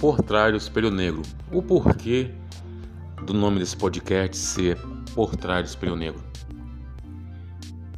[0.00, 1.22] Por Trás do Espelho Negro.
[1.52, 2.30] O porquê
[3.26, 4.78] do nome desse podcast ser
[5.12, 6.22] Por Trás do Espelho Negro.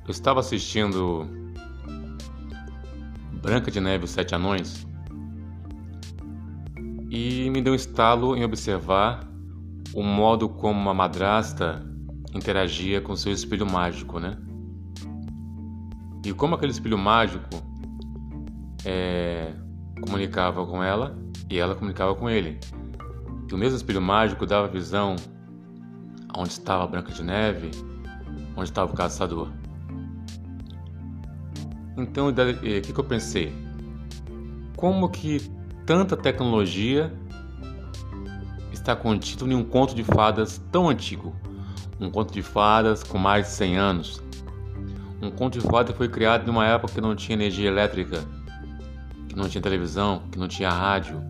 [0.06, 1.28] Eu estava assistindo
[3.42, 4.86] Branca de Neve e os Sete Anões
[7.10, 9.28] e me deu um estalo em observar
[9.92, 11.84] o modo como uma madrasta
[12.34, 14.38] interagia com seu espelho mágico, né?
[16.24, 17.62] E como aquele espelho mágico
[18.86, 19.52] é,
[20.00, 21.18] comunicava com ela
[21.50, 22.58] e ela comunicava com ele.
[23.48, 25.16] E o mesmo espelho mágico dava visão
[26.36, 27.70] onde estava a Branca de Neve,
[28.56, 29.48] onde estava o caçador.
[31.96, 33.52] Então, o que, que eu pensei?
[34.76, 35.50] Como que
[35.84, 37.12] tanta tecnologia
[38.72, 41.34] está contido em um conto de fadas tão antigo?
[42.00, 44.22] Um conto de fadas com mais de 100 anos.
[45.20, 48.24] Um conto de fadas foi criado numa época que não tinha energia elétrica
[49.30, 51.22] que não tinha televisão, que não tinha rádio.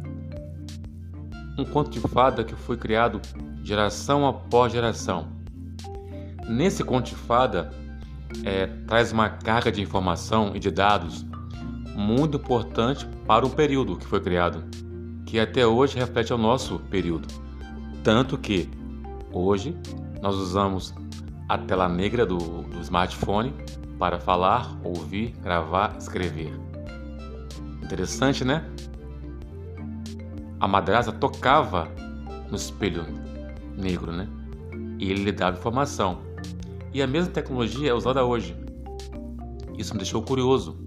[1.58, 3.20] Um conto de fada que foi criado
[3.62, 5.28] geração após geração.
[6.48, 7.70] Nesse conto de fada
[8.44, 11.24] é, traz uma carga de informação e de dados
[11.94, 14.64] muito importante para o período que foi criado,
[15.26, 17.28] que até hoje reflete o nosso período.
[18.02, 18.68] Tanto que
[19.32, 19.76] hoje
[20.22, 20.94] nós usamos
[21.48, 23.52] a tela negra do, do smartphone
[23.98, 26.52] para falar, ouvir, gravar, escrever.
[27.82, 28.69] Interessante, né?
[30.61, 31.89] A madrasta tocava
[32.50, 33.05] no espelho
[33.77, 34.28] negro, né?
[34.98, 36.20] E ele lhe dava informação.
[36.92, 38.55] E a mesma tecnologia é usada hoje.
[39.78, 40.78] Isso me deixou curioso.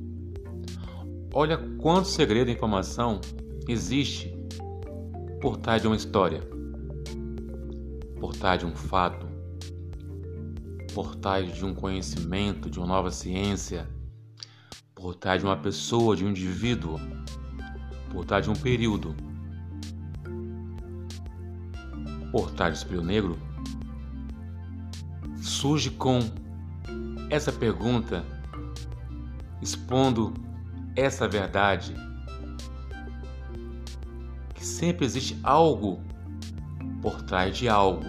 [1.33, 3.19] Olha quanto segredo e informação
[3.67, 4.37] existe
[5.41, 6.47] por trás de uma história,
[8.19, 9.25] por trás de um fato,
[10.93, 13.89] por trás de um conhecimento, de uma nova ciência
[15.03, 16.97] por trás de uma pessoa, de um indivíduo,
[18.09, 19.13] por trás de um período.
[22.33, 23.37] Por trás do espelho negro
[25.39, 26.19] surge com
[27.29, 28.25] essa pergunta,
[29.61, 30.33] expondo
[30.95, 31.93] essa verdade,
[34.55, 36.01] que sempre existe algo
[37.03, 38.03] por trás de algo.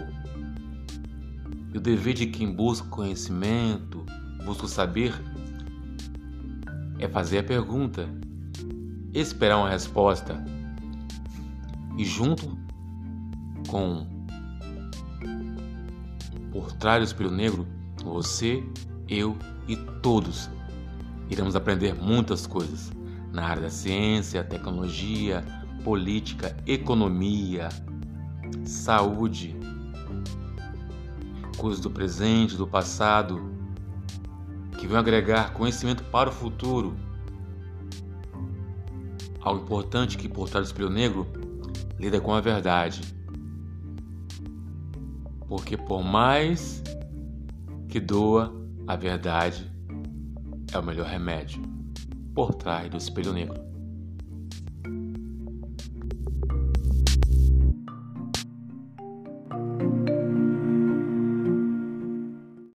[1.75, 4.07] E o dever de quem busca conhecimento,
[4.47, 5.13] busca saber,
[6.99, 8.09] é fazer a pergunta,
[9.13, 10.43] esperar uma resposta
[11.99, 12.57] e junto
[13.69, 14.14] com
[16.55, 17.67] por trás do espelho negro,
[18.05, 18.63] você,
[19.09, 20.49] eu e todos
[21.29, 22.93] iremos aprender muitas coisas
[23.33, 25.45] na área da ciência, tecnologia,
[25.83, 27.71] política, economia,
[28.65, 29.57] saúde,
[31.57, 33.51] coisas do presente, do passado,
[34.79, 36.95] que vão agregar conhecimento para o futuro.
[39.41, 41.27] Algo importante que por trás do espelho negro
[41.99, 43.03] lida com a verdade.
[45.55, 46.83] Porque por mais
[47.89, 48.53] que doa,
[48.89, 49.71] a verdade
[50.73, 51.63] é o melhor remédio.
[52.35, 53.63] Por trás do espelho negro.